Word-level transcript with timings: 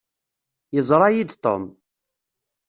Yeẓṛa-yi-d 0.75 1.31
Tom. 1.43 1.63